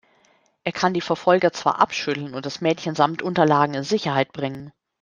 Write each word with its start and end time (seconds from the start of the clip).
Er 0.63 0.71
kann 0.71 0.95
die 0.95 0.99
Verfolger 1.01 1.53
zwar 1.53 1.77
abschütteln 1.79 2.33
und 2.33 2.47
das 2.47 2.59
Mädchen 2.59 2.95
samt 2.95 3.21
Unterlagen 3.21 3.75
in 3.75 3.83
Sicherheit 3.83 4.33
bringen. 4.33 4.73